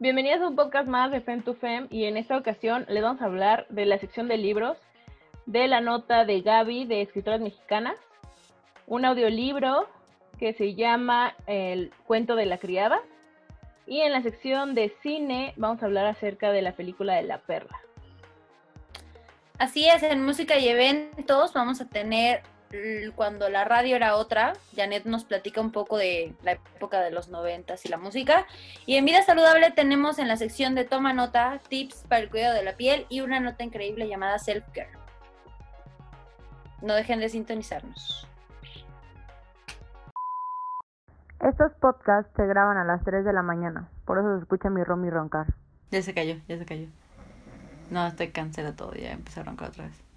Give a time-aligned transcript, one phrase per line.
[0.00, 3.20] Bienvenidos a un podcast más de Fem to Fem y en esta ocasión les vamos
[3.20, 4.78] a hablar de la sección de libros,
[5.46, 7.96] de la nota de Gaby de Escritoras Mexicanas,
[8.86, 9.88] un audiolibro
[10.38, 13.00] que se llama El cuento de la criada
[13.88, 17.38] y en la sección de cine vamos a hablar acerca de la película de la
[17.38, 17.76] perla.
[19.58, 22.42] Así es, en música y eventos vamos a tener
[23.14, 27.28] cuando la radio era otra, Janet nos platica un poco de la época de los
[27.28, 28.46] noventas y la música.
[28.86, 32.54] Y en Vida Saludable tenemos en la sección de Toma Nota, tips para el cuidado
[32.54, 34.90] de la piel y una nota increíble llamada Self Care.
[36.82, 38.28] No dejen de sintonizarnos.
[41.40, 44.82] Estos podcasts se graban a las 3 de la mañana, por eso se escucha mi
[44.82, 45.46] Romy roncar.
[45.90, 46.88] Ya se cayó, ya se cayó.
[47.90, 50.07] No, estoy cansada todo, ya empecé a roncar otra vez.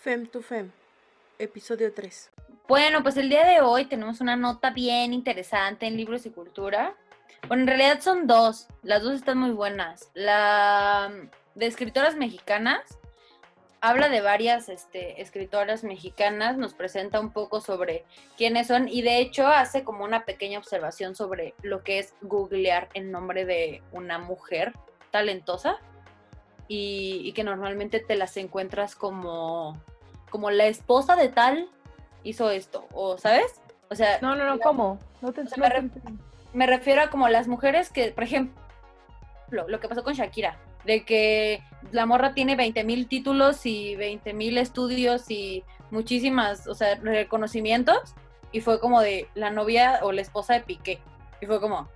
[0.00, 0.70] Fem to Fem,
[1.40, 2.30] episodio 3.
[2.68, 6.94] Bueno, pues el día de hoy tenemos una nota bien interesante en libros y cultura.
[7.48, 10.12] Bueno, en realidad son dos, las dos están muy buenas.
[10.14, 11.12] La
[11.56, 12.80] de escritoras mexicanas
[13.80, 18.04] habla de varias este, escritoras mexicanas, nos presenta un poco sobre
[18.36, 22.88] quiénes son y de hecho hace como una pequeña observación sobre lo que es googlear
[22.94, 24.74] el nombre de una mujer
[25.10, 25.80] talentosa
[26.68, 29.80] y, y que normalmente te las encuentras como
[30.28, 31.68] como la esposa de tal
[32.22, 33.60] hizo esto, o ¿sabes?
[33.90, 34.98] O sea, no, no, no, ¿cómo?
[35.22, 35.44] No te,
[36.52, 38.54] me, refiero a como las mujeres que, por ejemplo,
[39.50, 44.34] lo que pasó con Shakira, de que la morra tiene 20 mil títulos y 20
[44.34, 48.14] mil estudios y muchísimas, o sea, reconocimientos,
[48.52, 51.00] y fue como de la novia o la esposa de Piqué,
[51.40, 51.88] y fue como,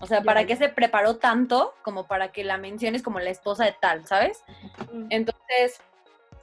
[0.00, 3.64] o sea, ¿para qué se preparó tanto como para que la menciones como la esposa
[3.64, 4.42] de tal, ¿sabes?
[5.10, 5.80] Entonces,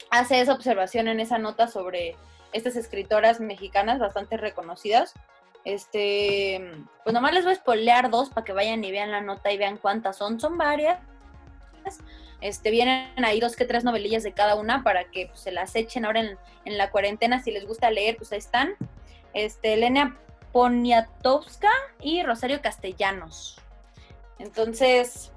[0.09, 2.15] hace esa observación en esa nota sobre
[2.51, 5.13] estas escritoras mexicanas bastante reconocidas.
[5.63, 6.71] Este,
[7.03, 9.57] pues nomás les voy a spoilear dos para que vayan y vean la nota y
[9.57, 10.39] vean cuántas son.
[10.39, 10.99] Son varias.
[12.41, 15.75] Este, vienen ahí dos que tres novelillas de cada una para que pues, se las
[15.75, 17.41] echen ahora en, en, la cuarentena.
[17.41, 18.75] Si les gusta leer, pues ahí están.
[19.33, 20.17] Este, Elena
[20.55, 21.67] Poniatowska
[21.99, 23.59] y Rosario Castellanos.
[24.39, 25.33] Entonces,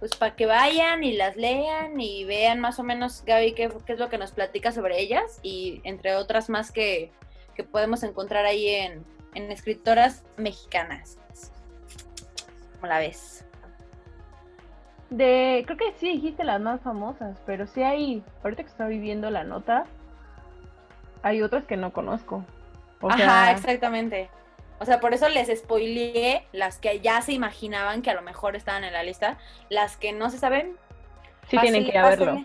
[0.00, 3.98] pues para que vayan y las lean y vean más o menos, Gaby, qué, es
[3.98, 7.12] lo que nos platica sobre ellas y entre otras más que,
[7.70, 11.18] podemos encontrar ahí en, escritoras mexicanas.
[12.76, 13.44] ¿Cómo la ves?
[15.10, 19.28] De, creo que sí dijiste las más famosas, pero sí hay, ahorita que estoy viendo
[19.28, 19.84] la nota,
[21.22, 22.42] hay otras que no conozco.
[23.02, 24.30] Ajá, exactamente.
[24.82, 28.56] O sea, por eso les spoileé las que ya se imaginaban que a lo mejor
[28.56, 29.38] estaban en la lista.
[29.68, 30.76] Las que no se saben.
[31.48, 32.44] Sí, tienen que verlo.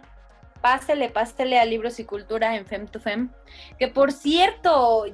[0.62, 3.32] Pásele, pásele a Libros y Cultura en Fem to Fem.
[3.80, 5.06] Que por cierto,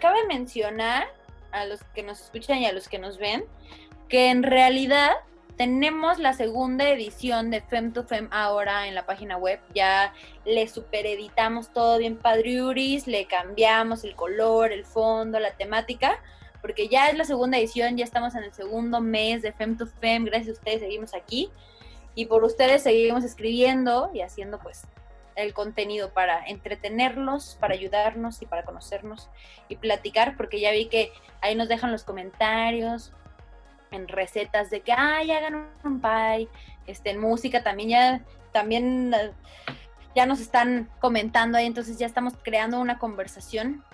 [0.00, 1.08] cabe mencionar
[1.50, 3.44] a los que nos escuchan y a los que nos ven
[4.08, 5.10] que en realidad
[5.56, 9.58] tenemos la segunda edición de Fem to Fem ahora en la página web.
[9.74, 10.14] Ya
[10.44, 16.20] le supereditamos todo bien padriuris, le cambiamos el color, el fondo, la temática
[16.60, 19.86] porque ya es la segunda edición, ya estamos en el segundo mes de Fem to
[19.86, 21.50] Fem, gracias a ustedes seguimos aquí
[22.14, 24.86] y por ustedes seguimos escribiendo y haciendo pues
[25.36, 29.30] el contenido para entretenerlos, para ayudarnos y para conocernos
[29.68, 33.12] y platicar, porque ya vi que ahí nos dejan los comentarios
[33.92, 36.48] en recetas de que, ay, hagan un pie,
[36.86, 38.20] este, en música también ya,
[38.52, 39.14] también
[40.14, 43.84] ya nos están comentando ahí, entonces ya estamos creando una conversación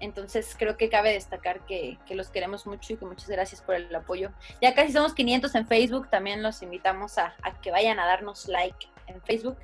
[0.00, 3.94] entonces creo que cabe destacar que, los queremos mucho y que muchas gracias por el
[3.94, 4.30] apoyo.
[4.60, 8.88] Ya casi somos 500 en Facebook, también los invitamos a, que vayan a darnos like
[9.06, 9.56] en Facebook.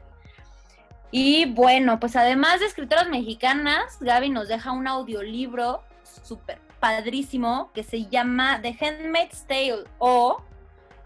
[1.10, 7.82] Y bueno, pues además de escritoras mexicanas, Gaby nos deja un audiolibro súper padrísimo que
[7.82, 10.42] se llama The Handmaid's Tale o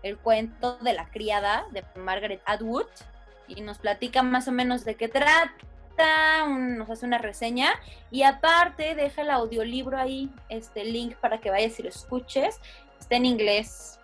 [0.02, 2.86] El cuento de la criada de Margaret Atwood
[3.48, 5.52] y nos platica más o menos de qué trata
[6.48, 7.70] nos hace una reseña
[8.10, 12.60] y aparte deja el audiolibro ahí, este link para que vayas y lo escuches.
[12.98, 13.98] Está en inglés,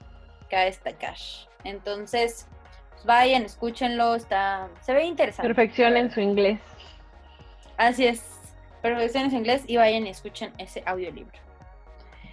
[0.47, 1.47] acá está Cash.
[1.65, 2.47] Entonces,
[2.91, 5.49] pues vayan, escúchenlo, está, se ve interesante.
[5.49, 6.61] Perfeccionen su inglés.
[7.77, 8.23] Así es,
[8.81, 11.39] perfeccionen su inglés y vayan y escuchen ese audiolibro.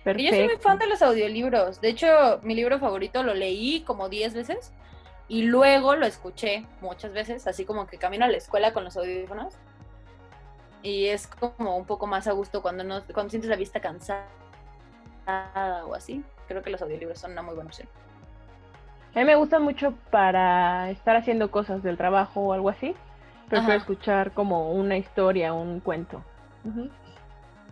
[0.05, 1.81] Y yo soy muy fan de los audiolibros.
[1.81, 4.71] De hecho, mi libro favorito lo leí como 10 veces
[5.29, 8.97] y luego lo escuché muchas veces, así como que camino a la escuela con los
[8.97, 9.53] audífonos.
[10.81, 14.25] Y es como un poco más a gusto cuando, no, cuando sientes la vista cansada
[15.85, 16.23] o así.
[16.47, 17.87] Creo que los audiolibros son una muy buena opción.
[19.13, 22.95] A mí me gusta mucho para estar haciendo cosas del trabajo o algo así.
[23.49, 26.23] Prefiero escuchar como una historia, un cuento.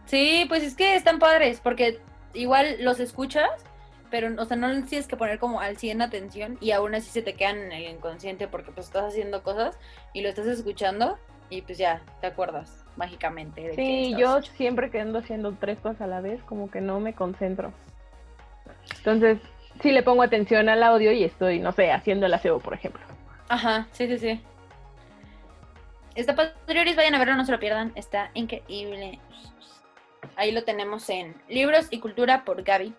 [0.05, 1.99] Sí, pues es que están padres, porque
[2.33, 3.49] igual los escuchas
[4.09, 7.09] pero, o sea, no les tienes que poner como al 100 atención y aún así
[7.09, 9.77] se te quedan en el inconsciente porque pues estás haciendo cosas
[10.13, 11.17] y lo estás escuchando
[11.49, 13.61] y pues ya te acuerdas mágicamente.
[13.61, 16.99] De Sí, yo siempre que ando haciendo tres cosas a la vez, como que no
[16.99, 17.73] me concentro.
[18.97, 19.39] Entonces,
[19.81, 23.01] sí le pongo atención al audio y estoy, no sé, haciendo el aseo, por ejemplo.
[23.49, 24.41] Ajá, sí, sí, sí.
[26.15, 29.19] Está Patriotis, vayan a verlo, no se lo pierdan, está increíble.
[30.35, 32.93] Ahí lo tenemos en Libros y Cultura por Gaby,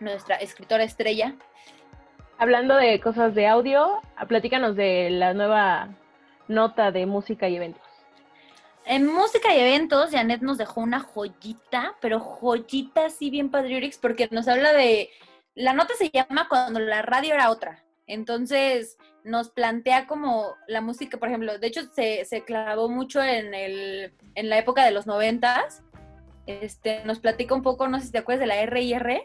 [0.00, 1.34] nuestra escritora estrella.
[2.38, 5.88] Hablando de cosas de audio, platícanos de la nueva
[6.48, 7.82] nota de música y eventos.
[8.86, 14.28] En música y eventos, Janet nos dejó una joyita, pero joyita así bien Patriorix, porque
[14.30, 15.10] nos habla de.
[15.54, 17.82] La nota se llama Cuando la radio era otra.
[18.06, 23.54] Entonces, nos plantea como la música, por ejemplo, de hecho, se, se clavó mucho en,
[23.54, 25.82] el, en la época de los noventas.
[26.46, 29.22] Este, nos platica un poco, no sé si te acuerdas de la R&R.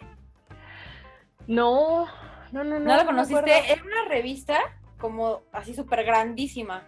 [1.49, 2.05] No,
[2.51, 2.85] no, no, no.
[2.85, 3.71] ¿No la conociste?
[3.71, 4.59] Era una revista
[4.99, 6.87] como así súper grandísima.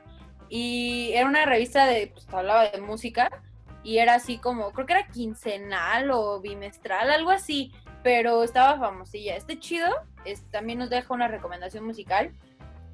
[0.50, 3.42] Y era una revista de, pues hablaba de música.
[3.84, 7.74] Y era así como, creo que era quincenal o bimestral, algo así.
[8.04, 9.36] Pero estaba famosilla.
[9.36, 9.90] Este chido
[10.26, 12.32] es, también nos deja una recomendación musical.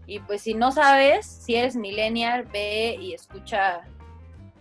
[0.06, 3.81] Y pues si no sabes, si eres millennial, ve y escucha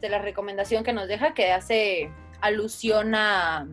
[0.00, 2.10] de la recomendación que nos deja, que hace
[2.40, 3.68] alusión a,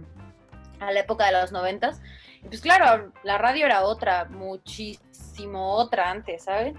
[0.80, 2.00] a la época de los noventas.
[2.48, 6.76] Pues claro, la radio era otra, muchísimo otra antes, ¿sabes?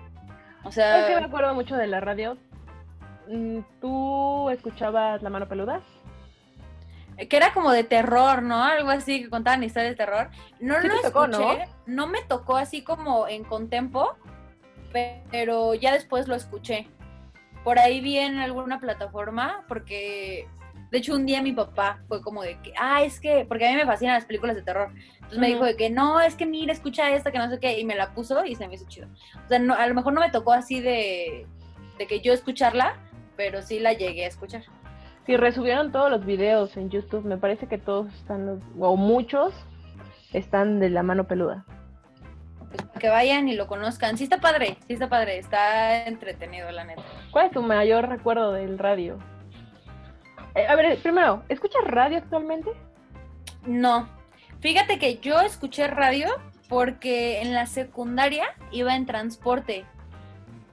[0.64, 2.36] O Es que me sea, acuerdo mucho de la radio.
[3.28, 5.80] Mm, ¿Tú escuchabas La Mano Peluda?
[7.28, 8.64] que era como de terror, ¿no?
[8.64, 10.30] Algo así, que contaban historias de terror.
[10.58, 12.08] No Sí lo tocó, escuché, ¿no?
[12.08, 14.16] me tocó así como en contempo,
[14.92, 16.88] pe- pero ya después lo escuché.
[17.62, 20.48] Por ahí vi en alguna plataforma, porque
[20.94, 23.70] de hecho un día mi papá fue como de que, ah, es que, porque a
[23.70, 24.92] mí me fascinan las películas de terror.
[25.14, 27.80] Entonces me dijo de que, no, es que mira, escucha esta, que no sé qué,
[27.80, 29.08] y me la puso y se me hizo chido.
[29.44, 31.48] O sea, no, a lo mejor no me tocó así de,
[31.98, 32.94] de que yo escucharla,
[33.36, 34.62] pero sí la llegué a escuchar.
[35.26, 37.24] Sí, resubieron todos los videos en YouTube.
[37.24, 39.52] Me parece que todos están, o muchos,
[40.32, 41.64] están de La Mano Peluda.
[42.70, 44.16] pues, que vayan y lo conozcan.
[44.16, 47.02] Sí está padre, sí está padre, está entretenido, la neta.
[47.32, 49.18] ¿Cuál es tu mayor recuerdo del radio?
[50.54, 52.70] Eh, a ver, primero, ¿escuchas radio actualmente?
[53.66, 54.08] No,
[54.60, 56.28] fíjate que yo escuché radio
[56.68, 59.84] porque en la secundaria iba en transporte.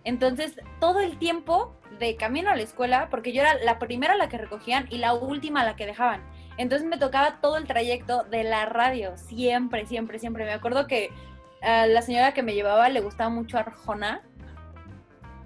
[0.03, 4.17] Entonces, todo el tiempo de camino a la escuela, porque yo era la primera a
[4.17, 6.21] la que recogían y la última a la que dejaban.
[6.57, 10.45] Entonces me tocaba todo el trayecto de la radio, siempre, siempre, siempre.
[10.45, 11.09] Me acuerdo que
[11.61, 14.21] a la señora que me llevaba le gustaba mucho Arjona.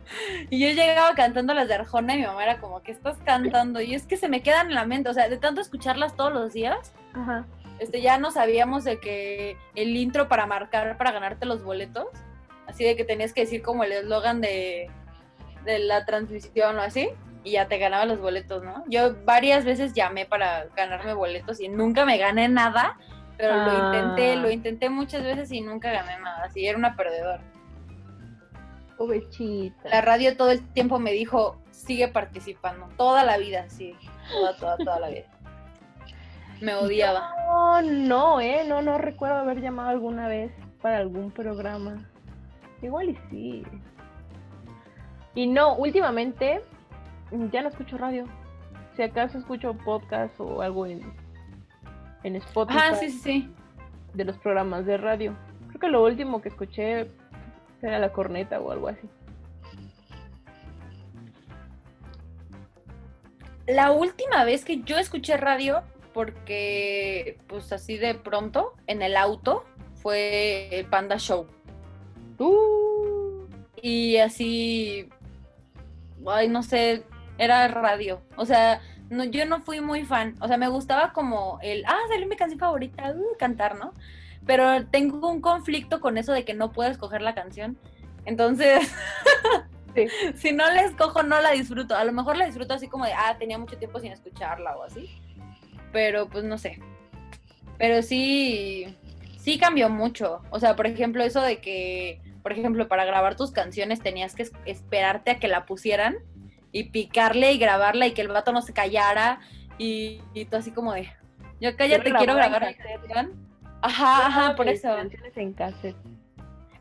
[0.50, 3.82] Y yo llegaba cantando las de Arjona y mi mamá era como, ¿qué estás cantando?
[3.82, 6.32] Y es que se me quedan en la mente, o sea, de tanto escucharlas todos
[6.34, 7.46] los días, Ajá.
[7.80, 12.08] este, ya no sabíamos de que el intro para marcar, para ganarte los boletos,
[12.68, 14.90] así de que tenías que decir como el eslogan de,
[15.66, 17.10] de la transmisión o así,
[17.44, 18.84] y ya te ganaba los boletos, ¿no?
[18.88, 22.98] Yo varias veces llamé para ganarme boletos y nunca me gané nada,
[23.38, 23.76] pero lo Ah.
[23.76, 27.44] intenté, lo intenté muchas veces y nunca gané nada, así era una perdedora.
[29.84, 33.96] La radio todo el tiempo me dijo, sigue participando, toda la vida, sí,
[34.32, 35.26] toda, toda, toda la vida.
[36.62, 37.32] Me odiaba.
[37.46, 42.10] No, no, eh, no, no recuerdo haber llamado alguna vez para algún programa.
[42.82, 43.64] Igual y sí.
[45.34, 46.62] Y no, últimamente
[47.52, 48.26] ya no escucho radio.
[48.96, 51.02] Si acaso escucho podcast o algo en,
[52.24, 53.54] en Spotify Ajá, sí, sí, sí.
[54.14, 55.36] de los programas de radio.
[55.68, 57.12] Creo que lo último que escuché
[57.82, 59.08] era la corneta o algo así.
[63.68, 69.66] La última vez que yo escuché radio, porque pues así de pronto, en el auto,
[69.96, 71.48] fue el Panda Show.
[72.38, 73.48] Uh,
[73.82, 75.10] Y así,
[76.28, 77.04] ay, no sé,
[77.38, 78.22] era radio.
[78.36, 80.36] O sea, no, yo no fui muy fan.
[80.42, 83.94] O sea, me gustaba como el, ah, salió mi canción favorita, uh, cantar, ¿no?
[84.46, 87.78] Pero tengo un conflicto con eso de que no puedo escoger la canción.
[88.26, 88.92] Entonces,
[89.96, 90.08] Sí.
[90.36, 91.96] si no la escojo, no la disfruto.
[91.96, 94.84] A lo mejor la disfruto así como de, ah, tenía mucho tiempo sin escucharla o
[94.84, 95.10] así.
[95.92, 96.80] Pero pues no sé.
[97.78, 98.96] Pero sí,
[99.38, 100.42] sí cambió mucho.
[100.50, 104.44] O sea, por ejemplo, eso de que, por ejemplo, para grabar tus canciones tenías que
[104.44, 106.18] es- esperarte a que la pusieran
[106.72, 109.40] y picarle y grabarla y que el vato no se callara.
[109.78, 111.10] Y, y tú así como de,
[111.62, 113.02] yo cállate, quiero grabar cassette.
[113.08, 113.46] canción.
[113.86, 114.88] Ajá, ajá, por eso.
[114.96, 115.96] Canciones en cassette.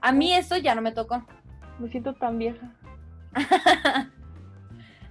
[0.01, 1.25] A mí eso ya no me tocó.
[1.79, 2.73] Me siento tan vieja.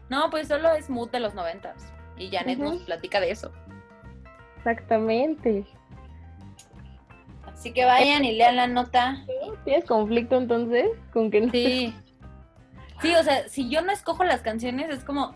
[0.10, 1.92] No, pues solo es mood de los noventas.
[2.18, 2.74] Y Janet Ujú.
[2.74, 3.52] nos platica de eso.
[4.58, 5.66] Exactamente.
[7.48, 9.26] Así que vayan y lean la nota.
[9.64, 11.52] ¿Tienes conflicto entonces con que no?
[11.52, 11.96] Sí.
[13.02, 15.36] Sí, o sea, si yo no escojo las canciones es como...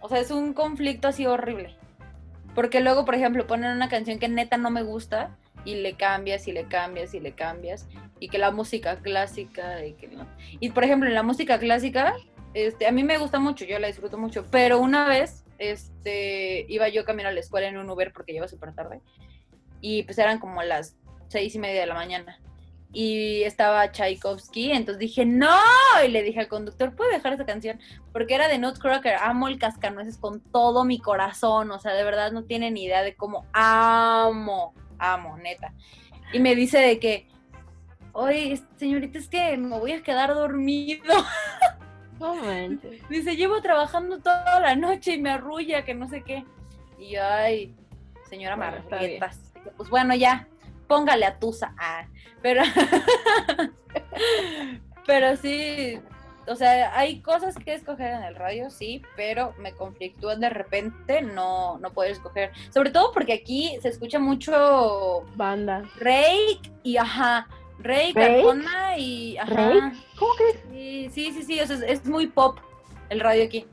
[0.00, 1.76] O sea, es un conflicto así horrible.
[2.58, 6.48] Porque luego, por ejemplo, ponen una canción que neta no me gusta y le cambias
[6.48, 7.86] y le cambias y le cambias.
[8.18, 10.26] Y que la música clásica y que no.
[10.58, 12.16] Y por ejemplo, en la música clásica,
[12.54, 14.44] este, a mí me gusta mucho, yo la disfruto mucho.
[14.50, 18.48] Pero una vez, este, iba yo camino a la escuela en un Uber porque lleva
[18.48, 19.02] súper tarde.
[19.80, 20.96] Y pues eran como las
[21.28, 22.40] seis y media de la mañana.
[22.92, 25.54] Y estaba Tchaikovsky, entonces dije, no,
[26.04, 27.78] y le dije al conductor, ¿puede dejar esa canción?
[28.12, 32.32] Porque era de Nutcracker, amo el cascanueces con todo mi corazón, o sea, de verdad
[32.32, 35.74] no tienen ni idea de cómo amo, amo, neta.
[36.32, 37.28] Y me dice de que,
[38.12, 41.14] oye, señorita, es que me voy a quedar dormido.
[43.08, 46.44] Dice, llevo trabajando toda la noche y me arrulla, que no sé qué.
[46.98, 47.74] Y yo, ay,
[48.28, 48.78] señora Bueno,
[49.76, 50.48] Pues bueno, ya,
[50.88, 51.74] póngale a Tusa.
[51.78, 52.06] Ah,
[52.42, 52.62] pero,
[55.06, 56.00] pero sí,
[56.48, 61.22] o sea, hay cosas que escoger en el radio, sí, pero me conflictúan de repente,
[61.22, 62.52] no, no puedo escoger.
[62.70, 65.82] Sobre todo porque aquí se escucha mucho Banda.
[65.98, 67.46] Rake y ajá.
[67.84, 69.54] Arjona y ajá.
[69.54, 69.96] ¿Rake?
[70.18, 70.64] ¿Cómo crees?
[70.70, 72.58] Sí, sí, sí, sí, o sea, es, es muy pop
[73.10, 73.66] el radio aquí.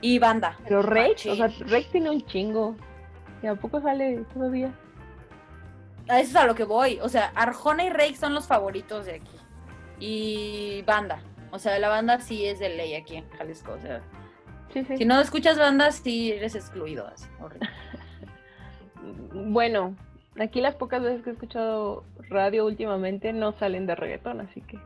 [0.00, 0.58] Y banda.
[0.64, 1.32] Pero Machín.
[1.32, 2.74] o sea, Rake tiene un chingo.
[3.42, 4.72] ¿Y a poco sale todavía?
[6.08, 6.98] A eso es a lo que voy.
[7.00, 9.36] O sea, Arjona y Rake son los favoritos de aquí.
[10.00, 11.22] Y banda.
[11.52, 13.72] O sea, la banda sí es de ley aquí en Jalisco.
[13.72, 14.02] O sea,
[14.72, 14.96] Sí, sí.
[14.96, 17.06] si no escuchas bandas, sí eres excluido.
[17.06, 17.26] Así.
[19.34, 19.96] Bueno,
[20.40, 24.78] aquí las pocas veces que he escuchado radio últimamente no salen de reggaetón, así que.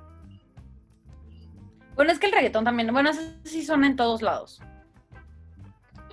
[1.94, 2.92] Bueno, es que el reggaetón también.
[2.92, 4.62] Bueno, eso sí son en todos lados.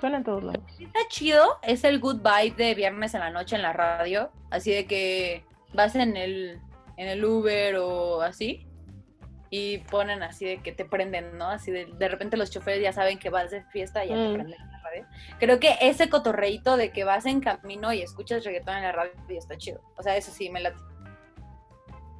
[0.03, 0.62] Suena en todos lados.
[0.75, 1.45] Sí Está chido.
[1.62, 4.31] Es el good vibe de viernes en la noche en la radio.
[4.51, 6.60] Así de que vas en el,
[6.98, 8.67] en el Uber o así.
[9.50, 11.48] Y ponen así de que te prenden, ¿no?
[11.48, 14.27] Así de, de repente los choferes ya saben que vas de fiesta y ya te
[14.27, 14.33] Mm.
[14.33, 15.05] prenden en la radio.
[15.39, 19.13] Creo que ese cotorreito de que vas en camino y escuchas reggaetón en la radio
[19.29, 19.79] está chido.
[19.98, 20.75] O sea, eso sí me late.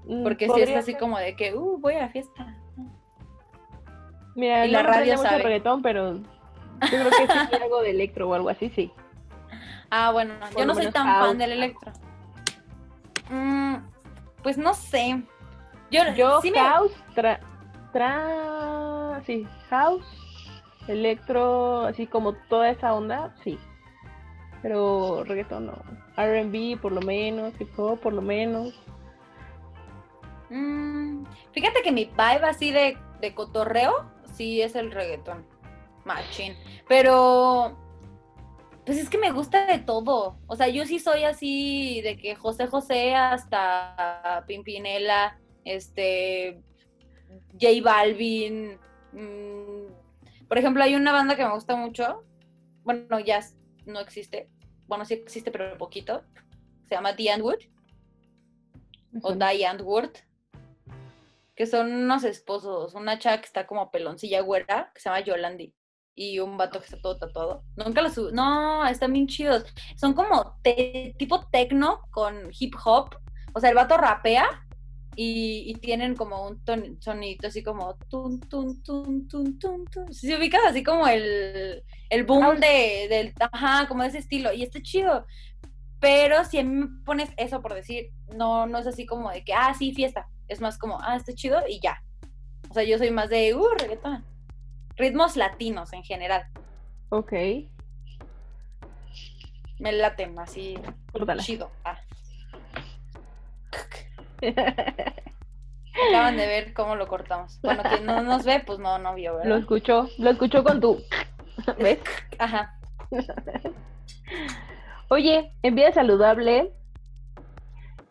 [0.06, 1.00] Mm, Porque si es podría así ser.
[1.02, 2.56] como de que, uh, voy a la fiesta.
[4.36, 5.44] Mira, y no la radio mucho sabe.
[5.44, 6.22] reggaetón, pero
[6.82, 8.92] yo creo que sí algo de electro o algo así, sí.
[9.96, 11.28] Ah, bueno, Por yo no soy tan house.
[11.28, 11.92] fan del electro.
[13.30, 13.76] Mm,
[14.42, 15.22] pues no sé.
[15.92, 17.40] Yo, Yo sí me- house, tra,
[17.92, 20.04] tra, sí, house,
[20.88, 23.60] electro, así como toda esa onda, sí.
[24.64, 25.74] Pero reggaetón no.
[26.18, 28.74] R&B por lo menos, hip hop por lo menos.
[30.50, 35.46] Mm, fíjate que mi vibe así de, de cotorreo, sí es el reggaetón.
[36.06, 36.56] Machín.
[36.88, 37.78] Pero,
[38.86, 40.38] pues es que me gusta de todo.
[40.48, 46.62] O sea, yo sí soy así de que José José hasta Pimpinela, este,
[47.60, 48.78] J Balvin.
[49.12, 52.24] mm, por ejemplo, hay una banda que me gusta mucho.
[52.84, 53.40] Bueno, ya
[53.86, 54.50] no existe.
[54.88, 56.24] Bueno, sí existe, pero poquito.
[56.84, 57.60] Se llama The Antwood
[59.22, 60.12] o Diane Wood,
[61.56, 65.74] que son unos esposos, una chava que está como peloncilla güera, que se llama Yolandi,
[66.16, 67.64] y un vato que está todo tatuado.
[67.76, 69.66] Nunca los sub- No, están bien chidos.
[69.96, 73.16] Son como te- tipo tecno con hip hop.
[73.54, 74.46] O sea, el vato rapea
[75.16, 80.14] y, y tienen como un ton- sonidito así como tun, tun, tun, tun, tun, tun.
[80.14, 84.54] Se ubicas así como el, el boom de, del, ajá, como de ese estilo.
[84.54, 85.26] Y está chido.
[86.00, 89.44] Pero si a mí me pones eso por decir, no, no es así como de
[89.44, 90.28] que, ah, sí, fiesta.
[90.48, 92.04] Es más como, ah, está chido y ya.
[92.70, 94.26] O sea, yo soy más de, uh, reggaetón.
[94.98, 96.46] Ritmos latinos en general.
[97.10, 97.34] Ok,
[99.80, 100.78] Me laten así,
[101.12, 101.42] córtala.
[101.44, 101.70] chido.
[101.84, 102.00] Ah.
[106.10, 107.60] Acaban de ver cómo lo cortamos.
[107.62, 109.58] Bueno, quien no nos ve, pues no, no vio, lo ¿verdad?
[109.60, 111.02] escuchó, lo escuchó con tu...
[111.80, 112.00] ¿Ves?
[112.40, 112.80] Ajá.
[115.10, 116.74] Oye, en vida saludable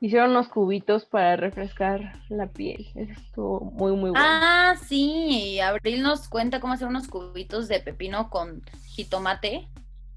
[0.02, 2.88] hicieron unos cubitos para refrescar la piel.
[2.96, 4.16] Eso estuvo muy, muy bueno.
[4.18, 5.60] Ah, sí.
[5.60, 9.68] Abril nos cuenta cómo hacer unos cubitos de pepino con jitomate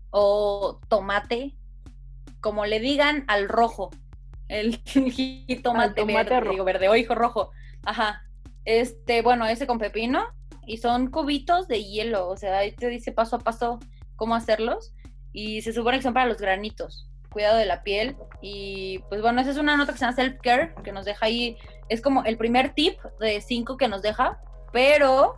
[0.10, 1.56] o tomate,
[2.42, 3.92] como le digan al rojo.
[4.48, 6.52] El jitomate Al tomate verde, rojo.
[6.52, 7.52] digo verde, o hijo rojo.
[7.84, 8.24] Ajá.
[8.66, 10.26] Este, bueno, ese con pepino
[10.66, 13.78] y son cubitos de hielo, o sea, ahí te dice paso a paso
[14.16, 14.96] cómo hacerlos
[15.32, 19.42] y se supone que son para los granitos, cuidado de la piel y pues bueno,
[19.42, 21.58] esa es una nota que se llama self care que nos deja ahí,
[21.90, 24.40] es como el primer tip de cinco que nos deja,
[24.72, 25.36] pero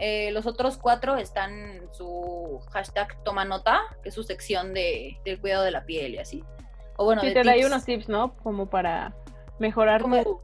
[0.00, 5.20] eh, los otros cuatro están en su hashtag toma nota, que es su sección de,
[5.24, 6.42] del cuidado de la piel y así.
[6.96, 7.70] O bueno, Sí, de te da ahí tips.
[7.72, 8.34] unos tips, ¿no?
[8.38, 9.14] Como para
[9.60, 10.40] mejorar Como- tu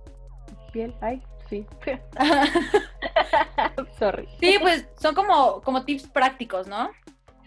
[0.73, 0.95] piel.
[1.01, 1.21] Ay,
[1.51, 1.67] sí.
[3.99, 4.29] Sorry.
[4.41, 6.91] sí, pues son como, como tips prácticos, ¿no?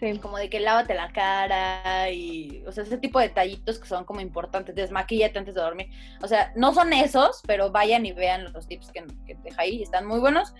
[0.00, 0.18] Sí.
[0.18, 4.04] Como de que lávate la cara y, o sea, ese tipo de detallitos que son
[4.04, 5.88] como importantes, desmaquíllate antes de dormir.
[6.22, 9.82] O sea, no son esos, pero vayan y vean los tips que, que deja ahí,
[9.82, 10.54] están muy buenos.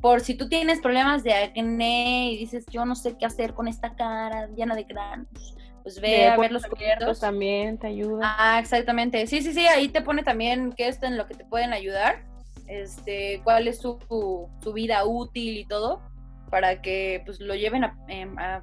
[0.00, 3.66] Por si tú tienes problemas de acné y dices, yo no sé qué hacer con
[3.68, 7.20] esta cara llena de granos, pues ve De a ver los cubitos.
[7.20, 8.36] también te ayuda.
[8.38, 9.26] Ah, exactamente.
[9.26, 12.24] Sí, sí, sí, ahí te pone también qué es en lo que te pueden ayudar,
[12.68, 13.98] este, cuál es su,
[14.62, 16.00] su vida útil y todo,
[16.52, 18.62] para que pues lo lleven a, em, a-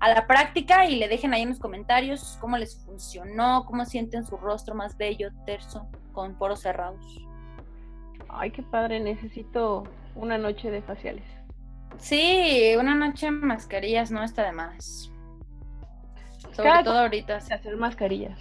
[0.00, 4.26] a la práctica y le dejen ahí en los comentarios cómo les funcionó, cómo sienten
[4.26, 7.04] su rostro más bello, terso, con poros cerrados.
[8.28, 9.84] Ay, qué padre, necesito
[10.14, 11.24] una noche de faciales.
[11.96, 15.10] Sí, una noche en mascarillas no está de más.
[16.52, 17.36] Sobre Cada todo ahorita.
[17.36, 18.38] Hacer mascarillas.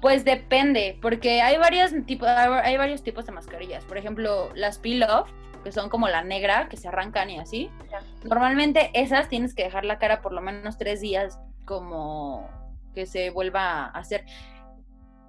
[0.00, 3.84] Pues depende, porque hay varios tipos, hay varios tipos de mascarillas.
[3.84, 5.30] Por ejemplo, las peel off,
[5.66, 7.68] que son como la negra, que se arrancan y así.
[7.90, 8.00] Ya.
[8.22, 12.48] Normalmente esas tienes que dejar la cara por lo menos tres días como
[12.94, 14.24] que se vuelva a hacer.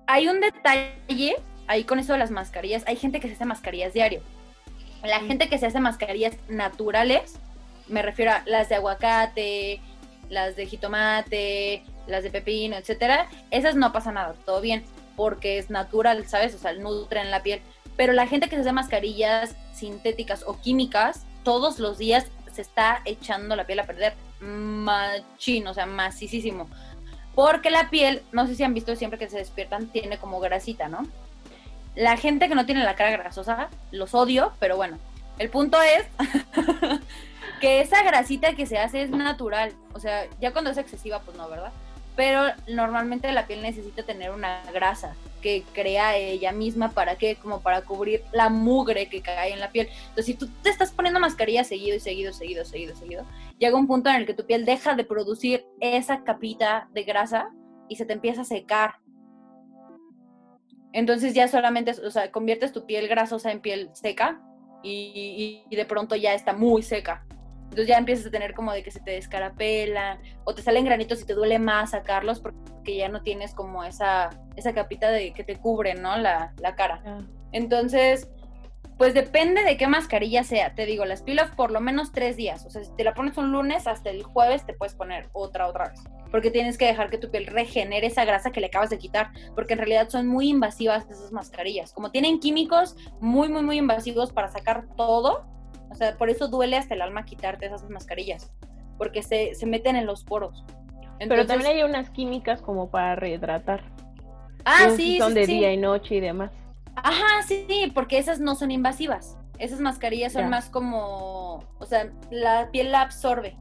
[0.05, 2.83] Hay un detalle ahí con eso de las mascarillas.
[2.85, 4.21] Hay gente que se hace mascarillas diario.
[5.03, 7.39] La gente que se hace mascarillas naturales,
[7.87, 9.81] me refiero a las de aguacate,
[10.29, 15.71] las de jitomate, las de pepino, etcétera, esas no pasa nada, todo bien, porque es
[15.71, 16.53] natural, ¿sabes?
[16.53, 17.59] O sea, nutren la piel.
[17.97, 23.01] Pero la gente que se hace mascarillas sintéticas o químicas, todos los días se está
[23.05, 26.69] echando la piel a perder machín, o sea, macísimo.
[27.35, 30.87] Porque la piel, no sé si han visto siempre que se despiertan, tiene como grasita,
[30.87, 31.05] ¿no?
[31.95, 34.97] La gente que no tiene la cara grasosa, los odio, pero bueno,
[35.39, 36.05] el punto es
[37.61, 39.73] que esa grasita que se hace es natural.
[39.93, 41.71] O sea, ya cuando es excesiva, pues no, ¿verdad?
[42.17, 47.61] Pero normalmente la piel necesita tener una grasa que crea ella misma para qué, como
[47.61, 49.87] para cubrir la mugre que cae en la piel.
[50.09, 53.25] Entonces, si tú te estás poniendo mascarilla seguido y seguido, seguido, seguido, seguido,
[53.59, 57.49] llega un punto en el que tu piel deja de producir esa capita de grasa
[57.87, 58.95] y se te empieza a secar.
[60.91, 64.41] Entonces ya solamente, o sea, conviertes tu piel grasosa en piel seca
[64.83, 67.25] y, de pronto ya está muy seca.
[67.69, 71.21] Entonces ya empiezas a tener como de que se te descarapela o te salen granitos
[71.21, 75.43] y te duele más sacarlos porque ya no tienes como esa, esa capita de que
[75.43, 76.17] te cubre, ¿no?
[76.17, 77.01] La, la cara.
[77.05, 77.19] Ya.
[77.51, 78.29] Entonces,
[78.97, 80.73] pues depende de qué mascarilla sea.
[80.73, 82.65] Te digo, las peel off por lo menos tres días.
[82.65, 85.67] O sea, si te la pones un lunes, hasta el jueves te puedes poner otra
[85.67, 86.03] otra vez.
[86.31, 89.31] Porque tienes que dejar que tu piel regenere esa grasa que le acabas de quitar.
[89.53, 91.93] Porque en realidad son muy invasivas esas mascarillas.
[91.93, 95.45] Como tienen químicos muy, muy, muy invasivos para sacar todo.
[95.89, 98.51] O sea, por eso duele hasta el alma quitarte esas mascarillas.
[98.97, 100.63] Porque se, se meten en los poros.
[101.19, 103.83] Pero también hay unas químicas como para rehidratar.
[104.65, 105.53] Ah, Esas sí, Son sí, de sí.
[105.53, 106.51] día y noche y demás.
[106.95, 109.37] Ajá, sí, sí, porque esas no son invasivas.
[109.59, 110.49] Esas mascarillas son Ya.
[110.49, 113.55] más como, o sea, la piel la absorbe.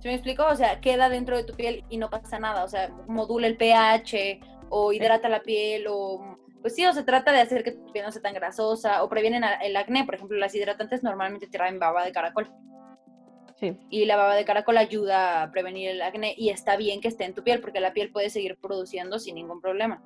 [0.00, 0.44] ¿Sí me explico?
[0.46, 2.64] O sea, queda dentro de tu piel y no pasa nada.
[2.64, 6.35] O sea, modula el pH o hidrata la piel o...
[6.60, 9.08] Pues sí, o se trata de hacer que tu piel no sea tan grasosa o
[9.08, 10.04] previenen el acné.
[10.04, 12.50] Por ejemplo, las hidratantes normalmente traen baba de caracol
[13.58, 13.78] Sí.
[13.88, 17.24] y la baba de caracol ayuda a prevenir el acné y está bien que esté
[17.24, 20.02] en tu piel porque la piel puede seguir produciendo sin ningún problema.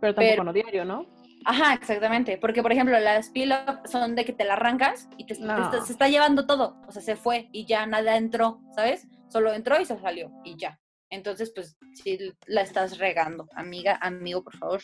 [0.00, 1.06] Pero tampoco Pero- no diario, ¿no?
[1.46, 2.38] Ajá, exactamente.
[2.38, 3.52] Porque, por ejemplo, las peel
[3.84, 6.76] son de que te la arrancas y te, se está llevando todo.
[6.88, 9.06] O sea, se fue y ya nada entró, ¿sabes?
[9.28, 10.78] Solo entró y se salió y ya.
[11.14, 14.82] Entonces, pues, si la estás regando, amiga, amigo, por favor.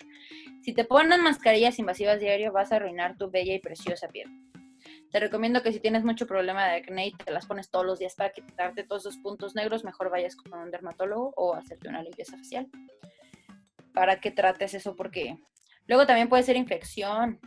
[0.63, 4.29] Si te ponen mascarillas invasivas diario, vas a arruinar tu bella y preciosa piel.
[5.11, 7.99] Te recomiendo que si tienes mucho problema de acné y te las pones todos los
[7.99, 12.03] días para quitarte todos esos puntos negros, mejor vayas con un dermatólogo o hacerte una
[12.03, 12.69] limpieza facial.
[13.93, 15.37] Para que trates eso porque
[15.91, 17.41] Luego también puede ser infección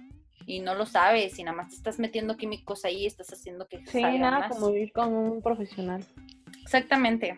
[0.46, 3.78] y no lo sabes y nada más te estás metiendo químicos ahí, estás haciendo que
[3.86, 4.58] Sí, salga nada más.
[4.58, 6.04] como ir con un profesional.
[6.62, 7.38] Exactamente.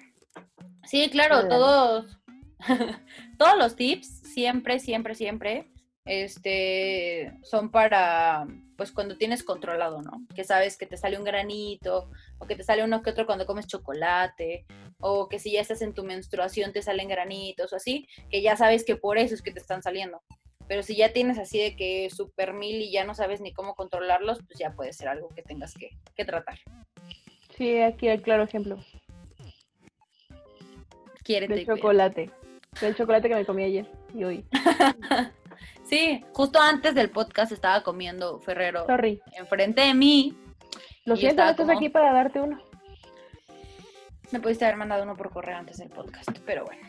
[0.85, 2.19] Sí, claro, todos
[3.37, 5.71] todos los tips siempre, siempre, siempre
[6.05, 8.45] este son para
[8.77, 10.25] pues cuando tienes controlado, ¿no?
[10.35, 13.45] Que sabes que te sale un granito o que te sale uno que otro cuando
[13.45, 14.65] comes chocolate
[14.99, 18.55] o que si ya estás en tu menstruación te salen granitos o así, que ya
[18.55, 20.21] sabes que por eso es que te están saliendo.
[20.67, 23.75] Pero si ya tienes así de que super mil y ya no sabes ni cómo
[23.75, 26.59] controlarlos, pues ya puede ser algo que tengas que, que tratar.
[27.55, 28.83] Sí, aquí el claro ejemplo.
[31.25, 31.75] Quiérete cuídate.
[31.81, 32.31] chocolate.
[32.79, 34.45] Del chocolate que me comí ayer y hoy.
[35.83, 39.21] Sí, justo antes del podcast estaba comiendo Ferrero Sorry.
[39.37, 40.35] enfrente de mí.
[41.05, 42.59] Lo siento, no estás como- aquí para darte uno.
[44.31, 46.81] Me pudiste haber mandado uno por correo antes del podcast, pero bueno.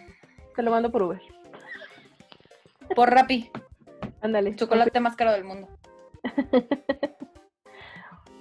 [0.57, 1.21] Te lo mando por Uber.
[2.95, 3.51] Por Rappi,
[4.23, 4.57] Ándale.
[4.57, 5.69] chocolate más caro del mundo.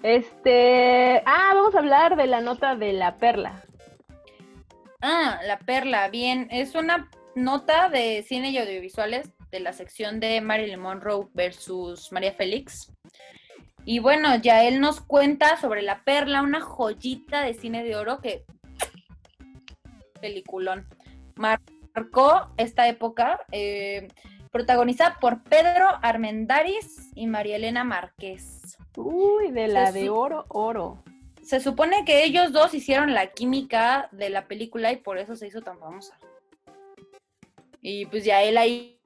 [0.04, 1.22] Este.
[1.26, 3.64] Ah, vamos a hablar de la nota de la perla.
[5.08, 6.48] Ah, La Perla, bien.
[6.50, 12.34] Es una nota de cine y audiovisuales de la sección de Marilyn Monroe versus María
[12.34, 12.92] Félix.
[13.86, 18.20] Y bueno, ya él nos cuenta sobre La Perla, una joyita de cine de oro
[18.20, 18.46] que...
[20.20, 20.88] Peliculón.
[21.36, 24.08] Marcó esta época, eh,
[24.52, 28.76] protagonizada por Pedro Armendáriz y María Elena Márquez.
[28.98, 31.04] Uy, de la de oro, oro.
[31.46, 35.46] Se supone que ellos dos hicieron la química de la película y por eso se
[35.46, 36.18] hizo tan famosa.
[37.82, 39.00] Y pues ya él ahí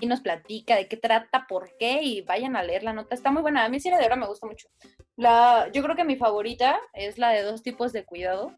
[0.00, 3.14] y nos platica de qué trata, por qué, y vayan a leer la nota.
[3.14, 3.62] Está muy buena.
[3.62, 4.68] A mí Cine de Oro me gusta mucho.
[5.16, 8.56] La, yo creo que mi favorita es la de dos tipos de cuidado.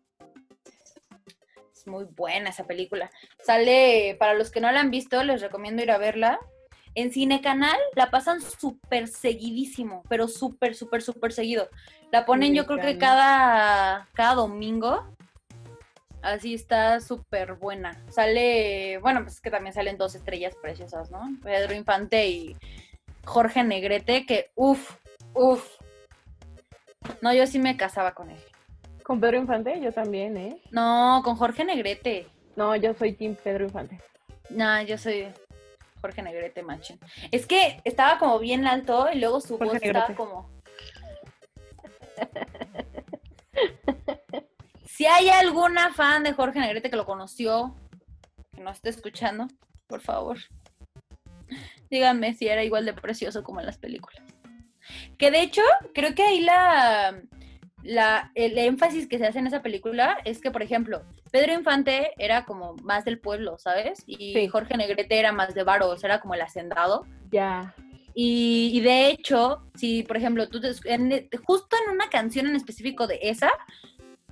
[1.72, 3.10] Es muy buena esa película.
[3.42, 6.38] Sale, para los que no la han visto, les recomiendo ir a verla.
[6.94, 11.68] En Cine Canal la pasan súper seguidísimo, pero súper, súper, súper seguido.
[12.12, 15.04] La ponen yo creo que cada, cada domingo.
[16.22, 18.02] Así está súper buena.
[18.08, 21.20] Sale, bueno, pues es que también salen dos estrellas preciosas, ¿no?
[21.42, 22.56] Pedro Infante y
[23.24, 24.96] Jorge Negrete, que uff,
[25.34, 25.78] uff.
[27.20, 28.38] No, yo sí me casaba con él.
[29.04, 30.60] Con Pedro Infante, yo también, ¿eh?
[30.72, 32.26] No, con Jorge Negrete.
[32.56, 34.00] No, yo soy Team Pedro Infante.
[34.50, 35.28] No, yo soy
[36.00, 36.98] Jorge Negrete, machín.
[37.30, 40.14] Es que estaba como bien alto y luego su Jorge voz estaba Negrete.
[40.16, 40.55] como.
[44.86, 47.74] Si hay alguna fan de Jorge Negrete que lo conoció,
[48.54, 49.46] que no esté escuchando,
[49.86, 50.38] por favor,
[51.90, 54.22] díganme si era igual de precioso como en las películas.
[55.18, 55.60] Que de hecho,
[55.94, 57.20] creo que ahí la,
[57.82, 62.12] la, el énfasis que se hace en esa película es que, por ejemplo, Pedro Infante
[62.16, 64.02] era como más del pueblo, ¿sabes?
[64.06, 64.48] Y Sí.
[64.48, 67.04] Jorge Negrete era más de varos, era como el hacendado.
[67.30, 67.74] Ya.
[68.18, 72.56] Y, y de hecho, si por ejemplo, tú te- en- justo en una canción en
[72.56, 73.50] específico de esa,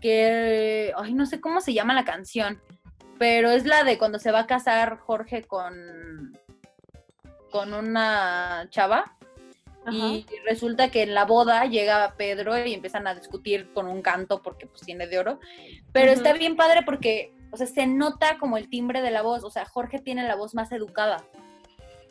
[0.01, 2.63] que, ay, no sé cómo se llama la canción,
[3.19, 6.33] pero es la de cuando se va a casar Jorge con,
[7.51, 9.17] con una chava.
[9.87, 9.95] Ajá.
[9.95, 14.41] Y resulta que en la boda llega Pedro y empiezan a discutir con un canto
[14.41, 15.41] porque pues tiene de oro.
[15.93, 19.45] Pero está bien padre porque, o sea, se nota como el timbre de la voz.
[19.45, 21.23] O sea, Jorge tiene la voz más educada.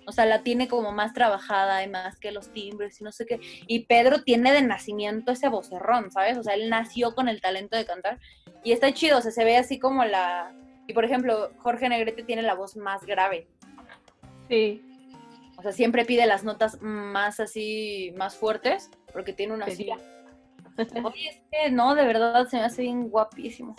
[0.06, 3.26] O sea, la tiene como más trabajada y más que los timbres y no sé
[3.26, 3.40] qué.
[3.68, 6.38] Y Pedro tiene de nacimiento ese vocerrón, ¿sabes?
[6.38, 8.20] O sea, él nació con el talento de cantar.
[8.64, 10.54] Y está chido, o sea, se ve así como la...
[10.88, 13.48] Y por ejemplo, Jorge Negrete tiene la voz más grave.
[14.50, 14.82] Sí.
[15.58, 19.90] O sea, siempre pide las notas más así, más fuertes, porque tiene una así.
[20.78, 23.76] Oye, es que no, de verdad se me hace bien guapísimo.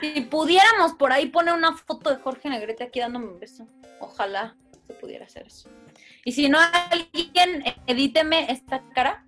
[0.00, 3.66] Si pudiéramos por ahí poner una foto de Jorge Negrete aquí dándome un beso.
[4.00, 4.56] Ojalá
[4.86, 5.68] se pudiera hacer eso.
[6.24, 6.58] Y si no,
[6.90, 9.24] alguien edíteme esta cara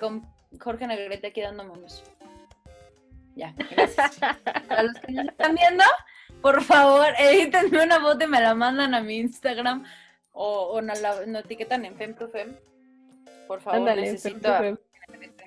[0.00, 0.26] con
[0.60, 2.02] Jorge Negrete aquí dándome un beso.
[3.36, 4.18] Ya, gracias.
[4.68, 5.84] Para los que nos están viendo,
[6.42, 9.84] por favor, edítenme una foto y me la mandan a mi Instagram
[10.32, 12.56] o, o nos la nos etiquetan en FemProFem.
[13.46, 15.44] Por favor, Ándale, necesito a- perfecto.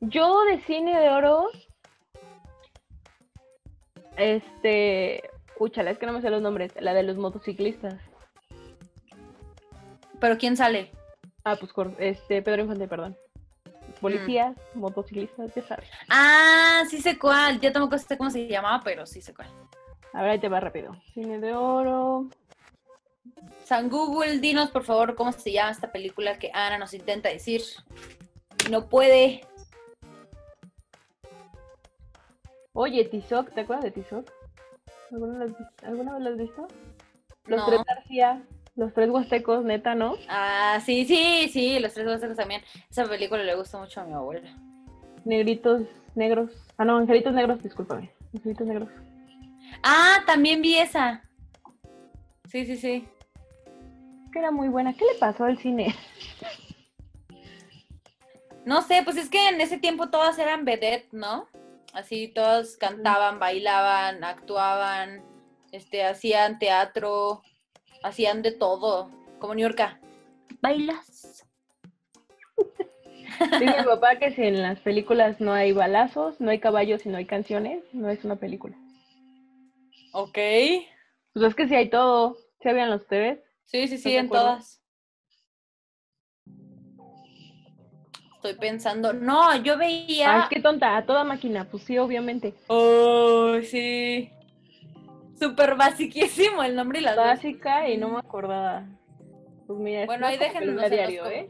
[0.00, 1.48] Yo de cine de oro.
[4.16, 5.22] Este.
[5.58, 6.72] Úchala, es que no me sé los nombres.
[6.80, 7.94] La de los motociclistas.
[10.20, 10.90] Pero ¿quién sale?
[11.44, 13.16] Ah, pues este, Pedro Infante, perdón.
[14.00, 14.80] Policías, Mm.
[14.80, 15.88] motociclistas, ya sabes.
[16.10, 17.60] Ah, sí sé cuál.
[17.60, 19.48] Ya tampoco sé cómo se llamaba, pero sí sé cuál.
[20.12, 20.96] A ver, ahí te va rápido.
[21.12, 22.28] Cine de oro.
[23.64, 27.62] San Google, dinos por favor cómo se llama esta película que Ana nos intenta decir.
[28.70, 29.42] No puede.
[32.76, 34.30] Oye, Tizoc, ¿te acuerdas de Tizoc?
[35.12, 36.66] ¿Alguna, vez- ¿Alguna vez lo has visto?
[37.46, 37.66] Los No.
[37.66, 38.42] tres García,
[38.74, 40.16] los tres huastecos, neta, ¿no?
[40.28, 42.62] Ah, sí, sí, sí, los tres huastecos también.
[42.90, 44.56] Esa película le gusta mucho a mi abuela.
[45.24, 45.82] Negritos
[46.16, 46.50] negros.
[46.76, 48.10] Ah, no, angelitos negros, discúlpame.
[48.34, 48.88] Angelitos negros.
[49.82, 51.22] Ah, también vi esa.
[52.48, 53.06] Sí, sí, sí.
[54.32, 54.94] Que era muy buena.
[54.94, 55.94] ¿Qué le pasó al cine?
[58.64, 61.46] No sé, pues es que en ese tiempo todas eran vedette, ¿no?
[61.94, 65.22] Así todas cantaban, bailaban, actuaban,
[65.70, 67.42] este, hacían teatro,
[68.02, 69.98] hacían de todo, como New York.
[70.60, 71.46] ¿Bailas?
[73.60, 77.08] Dice mi papá que si en las películas no hay balazos, no hay caballos y
[77.08, 78.76] no hay canciones, no es una película.
[80.12, 80.38] Ok.
[81.32, 82.36] Pues es que si hay todo.
[82.60, 83.40] ¿Se habían los tres?
[83.64, 84.44] Sí, sí, sí, en acuerdo.
[84.46, 84.83] todas.
[88.44, 90.46] Estoy pensando, no, yo Ah, veía...
[90.50, 91.64] qué tonta, a toda máquina.
[91.70, 92.52] Pues sí, obviamente.
[92.66, 94.30] Oh, sí.
[95.40, 97.16] Súper basiquísimo el nombre y dos.
[97.16, 98.84] Básica y no me acordaba.
[99.66, 101.48] Pues mira, Bueno, no ahí déjenos los diario, ¿eh?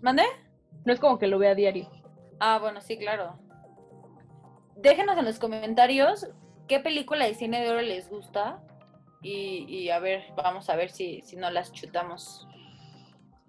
[0.00, 0.22] ¿Mande?
[0.86, 1.90] No es como que lo vea diario.
[2.40, 3.38] Ah, bueno, sí, claro.
[4.76, 6.28] Déjenos en los comentarios
[6.66, 8.62] qué película de cine de oro les gusta
[9.20, 12.48] y, y a ver, vamos a ver si, si no las chutamos.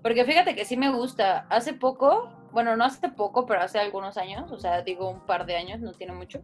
[0.06, 1.48] Porque fíjate que sí me gusta.
[1.50, 5.48] Hace poco, bueno, no hace poco, pero hace algunos años, o sea, digo un par
[5.48, 6.44] de años, no tiene mucho.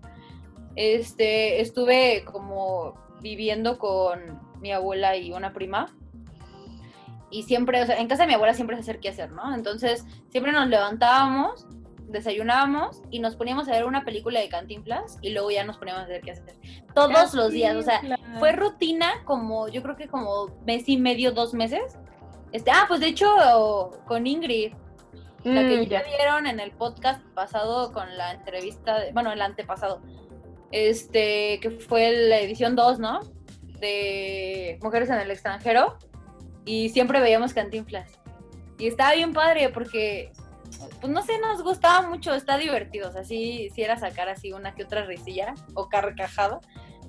[0.75, 5.95] Este, estuve como viviendo con mi abuela y una prima.
[7.29, 9.53] Y siempre, o sea, en casa de mi abuela siempre se hacer qué hacer, ¿no?
[9.53, 11.67] Entonces, siempre nos levantábamos,
[12.07, 16.01] desayunábamos y nos poníamos a ver una película de Cantinflas y luego ya nos poníamos
[16.01, 16.55] a hacer qué hacer.
[16.95, 18.39] Todos los días, o sea, Cantinflas.
[18.39, 21.99] fue rutina como, yo creo que como mes y medio, dos meses.
[22.51, 23.27] Este, ah, pues de hecho,
[24.07, 24.73] con Ingrid,
[25.43, 26.07] la que Mm, ya ya.
[26.07, 30.01] vieron en el podcast pasado con la entrevista, de- bueno, el antepasado,
[30.71, 33.21] este, que fue la edición 2, ¿no?
[33.79, 35.97] De Mujeres en el extranjero,
[36.65, 38.09] y siempre veíamos Cantinflas.
[38.77, 40.31] Y estaba bien padre porque,
[40.99, 44.53] pues no sé, nos gustaba mucho, está divertido, o sea, sí, sí era sacar así
[44.53, 46.59] una que otra risilla o carcajada,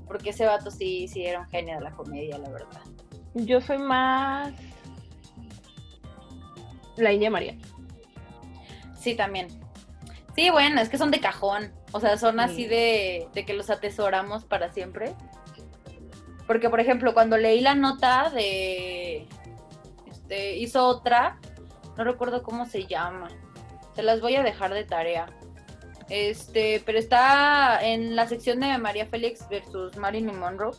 [0.06, 2.80] porque ese vato sí, sí era un genio de la comedia, la verdad.
[3.34, 4.52] Yo soy más.
[6.96, 7.56] La India María.
[8.98, 9.48] Sí, también.
[10.36, 11.72] Sí, bueno, es que son de cajón.
[11.92, 12.40] O sea, son Sí.
[12.40, 15.14] así de, de que los atesoramos para siempre.
[16.46, 19.26] Porque, por ejemplo, cuando leí la nota de.
[20.10, 21.38] Este, hizo otra.
[21.96, 23.28] No recuerdo cómo se llama.
[23.94, 25.26] Se las voy a dejar de tarea.
[26.08, 30.76] Este, pero está en la sección de María Félix versus Marilyn Monroe.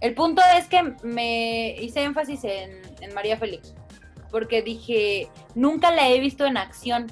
[0.00, 3.74] El punto es que me hice énfasis en, en María Félix.
[4.30, 7.06] Porque dije, nunca la he visto en acción.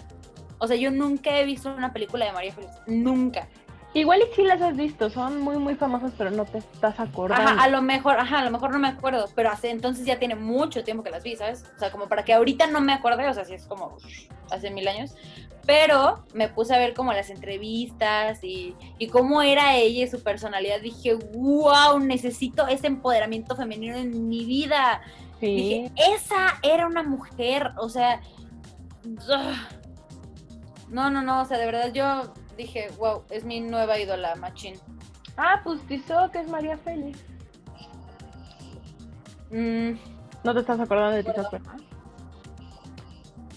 [0.59, 2.73] O sea, yo nunca he visto una película de María Félix.
[2.87, 3.49] Nunca.
[3.97, 7.49] Igual y sí las has visto, son muy muy famosas, pero no te estás acordando.
[7.49, 10.19] Ajá, a lo mejor, ajá, a lo mejor no me acuerdo, pero hace entonces ya
[10.19, 11.65] tiene mucho tiempo que las vi, ¿sabes?
[11.75, 13.97] O sea, como para que ahorita no me acuerde, o sea, sí es como
[14.51, 15.15] hace mil años.
[15.65, 20.23] Pero me puse a ver como las entrevistas y, y cómo era ella y su
[20.23, 20.83] personalidad.
[20.83, 25.01] Dije, wow, necesito ese empoderamiento femenino en mi vida.
[25.40, 25.46] Sí.
[25.46, 28.20] Dije, esa era una mujer, o sea,
[29.05, 29.57] ugh.
[30.88, 34.75] no, no, no, o sea, de verdad yo dije, wow, es mi nueva ídola, machín.
[35.37, 37.22] Ah, pues Tizoc es María Félix.
[39.51, 39.92] Mm,
[40.42, 41.77] No te estás acordando de Tizoc, ¿verdad?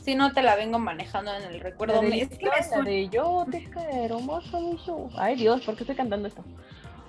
[0.09, 3.09] si no te la vengo manejando en el recuerdo, de, es que me la de
[3.09, 4.19] yo te quiero
[4.83, 5.07] show.
[5.15, 6.43] Ay Dios, ¿por qué estoy cantando esto?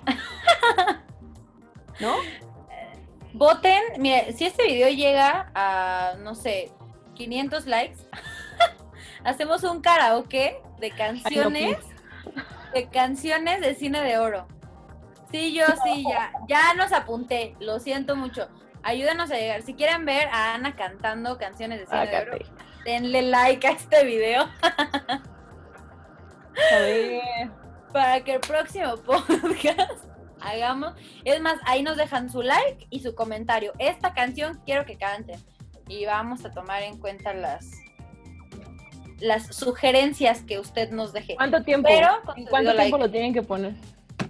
[1.99, 2.13] ¿No?
[3.33, 6.71] Voten, mire, si este video llega a, no sé,
[7.15, 7.99] 500 likes,
[9.23, 11.77] hacemos un karaoke de Ay, no, canciones,
[12.73, 14.47] de canciones de cine de oro.
[15.31, 18.49] Sí, yo sí, ya, ya nos apunté, lo siento mucho.
[18.83, 19.61] Ayúdenos a llegar.
[19.61, 22.37] Si quieren ver a Ana cantando canciones de cine de oro,
[22.83, 24.41] denle like a este video
[26.73, 27.21] A ver.
[27.93, 30.10] para que el próximo podcast
[30.41, 30.93] hagamos.
[31.25, 33.73] Es más, ahí nos dejan su like y su comentario.
[33.79, 35.39] Esta canción quiero que canten.
[35.87, 37.69] Y vamos a tomar en cuenta las
[39.19, 41.35] las sugerencias que usted nos deje.
[41.35, 41.87] ¿Cuánto tiempo?
[41.87, 42.81] Pero con ¿En su cuánto like.
[42.89, 43.73] tiempo lo tienen que poner?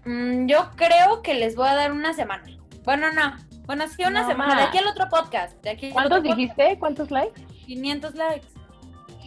[0.06, 2.44] Mm, yo creo que les voy a dar una semana.
[2.84, 3.38] Bueno, no.
[3.66, 4.58] Bueno, sí, una No semana.
[4.58, 5.54] De aquí al otro podcast.
[5.64, 6.78] De aquí ¿Cuántos podcast, dijiste?
[6.80, 7.42] ¿Cuántos likes?
[7.68, 8.48] 500 likes.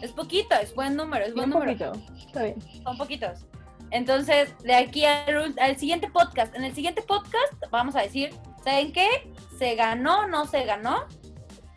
[0.02, 1.72] Es poquito, es buen número, es buen número.
[1.72, 1.92] poquito.
[2.26, 2.56] Está bien.
[2.82, 3.46] son poquitos.
[3.94, 9.32] Entonces, de aquí al, siguiente podcast, en el siguiente podcast vamos a decir, ¿saben qué?
[9.56, 11.06] ¿Se ganó no se ganó?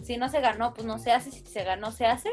[0.03, 2.31] Si no se ganó, pues no se hace, si se ganó, se hace.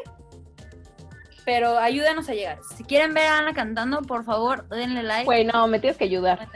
[1.45, 2.61] Pero ayúdanos a llegar.
[2.75, 5.27] Si quieren ver a Ana cantando, por favor, denle like.
[5.27, 6.49] Güey, no, me tienes que ayudar.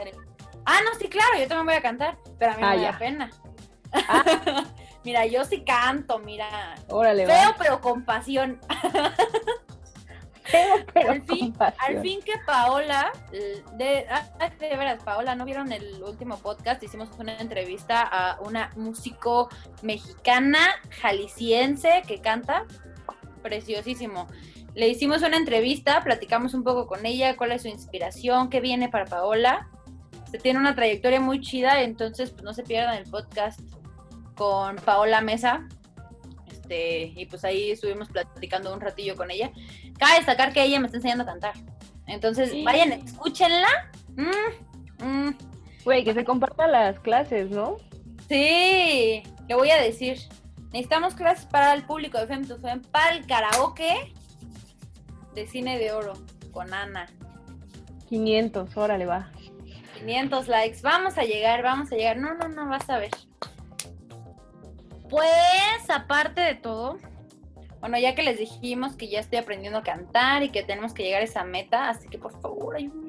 [0.64, 2.92] Ah, no, sí, claro, yo también voy a cantar, pero a mí Ah, me ya.
[2.92, 3.30] da pena.
[5.04, 6.76] mira, yo sí canto, mira.
[6.88, 7.56] Órale, Feo, va.
[7.58, 8.58] pero con pasión.
[10.48, 15.72] Feo, pero al fin, al fin que Paola, de, ah, de veras, Paola, ¿no vieron
[15.72, 16.82] el último podcast?
[16.82, 19.48] Hicimos una entrevista a una músico
[19.82, 20.58] mexicana,
[21.00, 22.64] jalisciense, que canta
[23.42, 24.26] preciosísimo.
[24.74, 28.88] Le hicimos una entrevista, platicamos un poco con ella, cuál es su inspiración, qué viene
[28.88, 29.68] para Paola.
[30.30, 33.60] Se tiene una trayectoria muy chida, entonces pues no se pierdan el podcast
[34.36, 35.66] con Paola Mesa.
[36.68, 39.50] Este, y pues ahí estuvimos platicando un ratillo con ella.
[39.98, 41.54] Cabe destacar que ella me está enseñando a cantar.
[42.06, 42.62] Entonces, Sí.
[42.64, 43.90] vayan, escúchenla.
[44.16, 45.38] Mm, mm,
[45.84, 47.78] Güey, que se compartan las clases, ¿no?
[48.28, 50.18] sí, le voy a decir.
[50.72, 54.12] Necesitamos clases para el público de Fem to Fem, para el karaoke
[55.34, 56.12] de cine de oro
[56.52, 57.06] con Ana.
[58.10, 59.30] 500, órale, va.
[60.00, 60.80] 500 likes.
[60.82, 62.18] Vamos a llegar, vamos a llegar.
[62.18, 63.10] No, no, no, vas a ver.
[65.08, 66.98] Pues, aparte de todo,
[67.80, 71.04] bueno, ya que les dijimos que ya estoy aprendiendo a cantar y que tenemos que
[71.04, 73.08] llegar a esa meta, así que por favor, ayúdenme.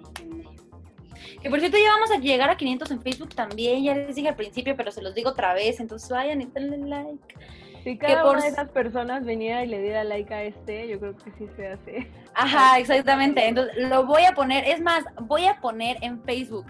[1.42, 3.84] Que por cierto, ya vamos a llegar a 500 en Facebook también.
[3.84, 5.80] Ya les dije al principio, pero se los digo otra vez.
[5.80, 7.36] Entonces vayan y denle like.
[7.84, 11.00] Si cada por una de esas personas viniera y le diera like a este, yo
[11.00, 12.12] creo que sí se hace.
[12.34, 13.48] Ajá, exactamente.
[13.48, 16.66] Entonces lo voy a poner, es más, voy a poner en Facebook.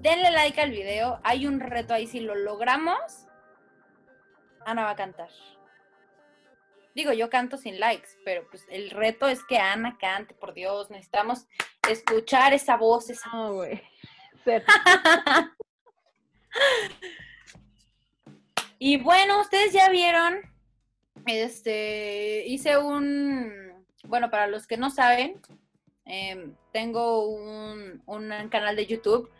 [0.00, 1.20] Denle like al video.
[1.22, 2.06] Hay un reto ahí.
[2.06, 3.23] Si lo logramos,
[4.64, 5.28] Ana va a cantar.
[6.94, 10.90] Digo, yo canto sin likes, pero pues el reto es que Ana cante, por Dios.
[10.90, 11.46] Necesitamos
[11.88, 13.82] escuchar esa voz, esa güey.
[18.78, 20.40] Y bueno, ustedes ya vieron,
[21.26, 23.50] este, hice un,
[24.04, 25.40] bueno, para los que no saben,
[26.04, 29.30] em, tengo un, un canal de YouTube,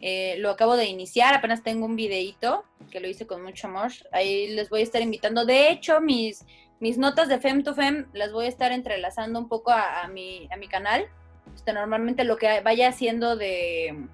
[0.00, 3.90] eh, lo acabo de iniciar, apenas tengo un videíto que lo hice con mucho amor,
[4.12, 6.44] ahí les voy a estar invitando, de hecho, mis,
[6.80, 10.48] mis notas de Fem to Fem las voy a estar entrelazando un poco a, mi,
[10.52, 11.06] a mi canal,
[11.54, 14.06] este, normalmente lo que vaya haciendo de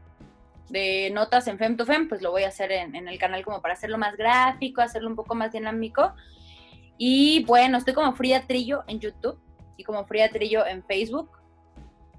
[0.71, 3.45] de notas en Fem to Fem, pues lo voy a hacer en, en el canal
[3.45, 6.15] como para hacerlo más gráfico, hacerlo un poco más dinámico.
[6.97, 9.39] Y bueno, estoy como Frida Trillo en YouTube
[9.77, 11.40] y como Frida Trillo en Facebook.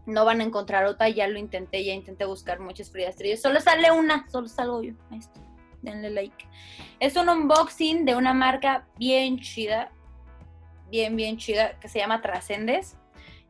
[0.06, 3.38] No van a encontrar otra, ya lo intenté, ya intenté buscar muchas Fridas Trillo.
[3.38, 4.94] Solo sale una, solo salgo yo.
[5.12, 5.42] Está.
[5.82, 6.46] Denle like.
[7.00, 9.92] Es un unboxing de una marca bien chida,
[10.90, 12.98] bien, bien chida, que se llama Trascendes.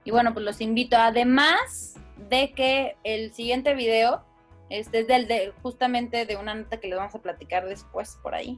[0.04, 0.98] Y bueno, pues los invito.
[0.98, 1.96] Además
[2.30, 4.26] de que el siguiente video
[4.72, 8.34] este es del de justamente de una nota que les vamos a platicar después por
[8.34, 8.58] ahí.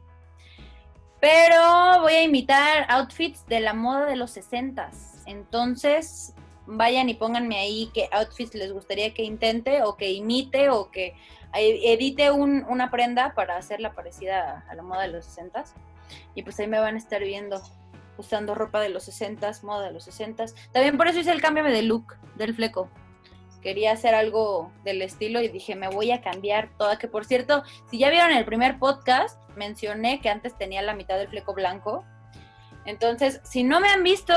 [1.19, 4.91] Pero voy a invitar outfits de la moda de los 60
[5.25, 10.89] Entonces, vayan y pónganme ahí qué outfits les gustaría que intente o que imite o
[10.91, 11.15] que
[11.55, 15.63] edite un- una prenda para hacerla parecida a la moda de los 60
[16.35, 17.61] Y pues ahí me van a estar viendo
[18.17, 21.63] usando ropa de los 60 moda de los 60 También por eso hice el cambio
[21.63, 22.89] de look del fleco
[23.61, 26.99] quería hacer algo del estilo y dije, me voy a cambiar toda.
[26.99, 31.17] Que por cierto, si ya vieron el primer podcast, mencioné que antes tenía la mitad
[31.17, 32.03] del fleco blanco.
[32.83, 34.33] Entonces, si no me han visto,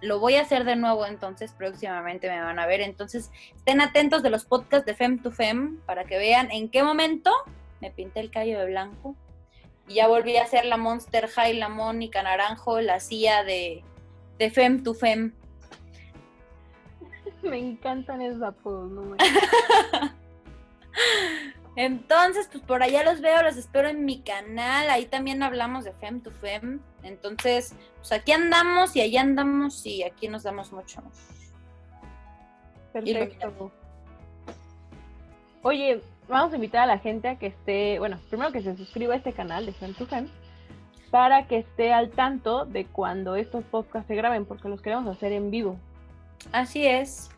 [0.00, 1.06] lo voy a hacer de nuevo.
[1.06, 2.80] Entonces, próximamente me van a ver.
[2.80, 6.82] Entonces, estén atentos de los podcasts de Fem to Fem para que vean en qué
[6.82, 7.30] momento
[7.80, 9.16] me pinté el cabello de blanco.
[9.88, 13.82] Y ya volví a hacer la Monster High, la Mónica Naranjo, la CIA de,
[14.38, 15.34] de Fem to Fem.
[17.42, 19.16] Me encantan esos apodos, no me-
[21.76, 24.88] Entonces, pues por allá los veo, los espero en mi canal.
[24.90, 26.80] Ahí también hablamos de Fem to Fem.
[27.02, 31.02] Entonces, pues aquí andamos y allá andamos y aquí nos damos mucho.
[32.92, 33.72] Perfecto.
[35.62, 39.14] Oye, vamos a invitar a la gente a que esté, bueno, primero que se suscriba
[39.14, 40.28] a este canal de Fem to Fem
[41.10, 45.32] para que esté al tanto de cuando estos podcasts se graben, porque los queremos hacer
[45.32, 45.78] en vivo.
[46.52, 47.30] Así es.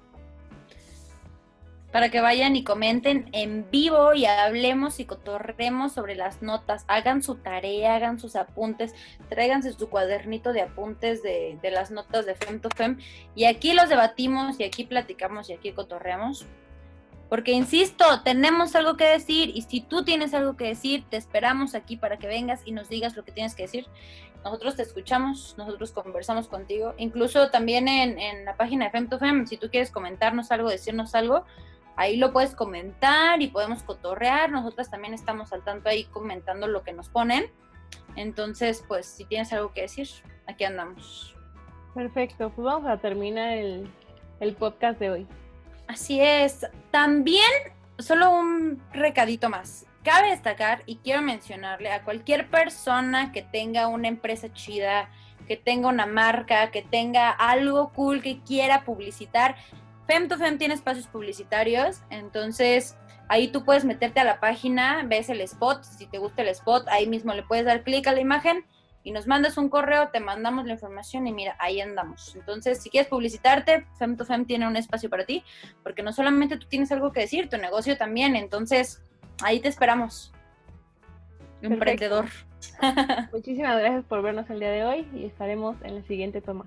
[1.96, 6.84] Para que vayan y comenten en vivo y hablemos y cotorremos sobre las notas.
[6.88, 8.94] Hagan su tarea, hagan sus apuntes,
[9.30, 12.98] tráiganse su cuadernito de apuntes de, de las notas de Fem to Fem.
[13.34, 16.44] Y aquí los debatimos y aquí platicamos y aquí cotorreamos.
[17.30, 21.74] Porque insisto, tenemos algo que decir y si tú tienes algo que decir, te esperamos
[21.74, 23.86] aquí para que vengas y nos digas lo que tienes que decir.
[24.44, 26.92] Nosotros te escuchamos, nosotros conversamos contigo.
[26.98, 30.68] Incluso también en, en la página de Fem to Fem, si tú quieres comentarnos algo,
[30.68, 31.46] decirnos algo,
[31.96, 34.50] ahí lo puedes comentar y podemos cotorrear.
[34.50, 37.50] Nosotras también estamos al tanto ahí comentando lo que nos ponen.
[38.14, 40.08] Entonces, pues si tienes algo que decir,
[40.46, 41.34] aquí andamos.
[41.94, 43.90] Perfecto, pues vamos a terminar el,
[44.40, 45.26] el podcast de hoy.
[45.88, 46.66] Así es.
[46.90, 47.50] También,
[47.98, 49.86] solo un recadito más.
[50.02, 55.10] Cabe destacar y quiero mencionarle a cualquier persona que tenga una empresa chida,
[55.48, 59.56] que tenga una marca, que tenga algo cool que quiera publicitar.
[60.06, 62.96] Fem to Fem tiene espacios publicitarios, entonces
[63.28, 66.86] ahí tú puedes meterte a la página, ves el spot, si te gusta el spot,
[66.88, 68.64] ahí mismo le puedes dar clic a la imagen
[69.02, 72.34] y nos mandas un correo, te mandamos la información y mira, ahí andamos.
[72.34, 75.44] Entonces, si quieres publicitarte, Fem to Fem tiene un espacio para ti,
[75.82, 79.02] porque no solamente tú tienes algo que decir, tu negocio también, entonces
[79.42, 80.32] ahí te esperamos.
[81.62, 82.26] Emprendedor.
[83.32, 86.66] Muchísimas gracias por vernos el día de hoy y estaremos en la siguiente toma.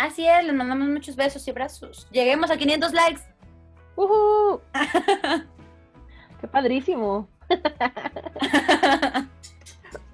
[0.00, 2.08] Así es, les mandamos muchos besos y abrazos.
[2.10, 3.20] Lleguemos a 500 likes.
[3.96, 4.62] ¡Uhú!
[6.40, 7.28] ¡Qué padrísimo!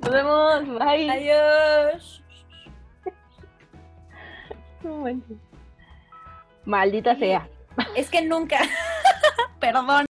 [0.00, 1.08] Nos vemos, bye.
[1.08, 2.20] Adiós.
[6.64, 7.48] Maldita sea.
[7.94, 8.58] Es que nunca.
[9.60, 10.06] Perdón.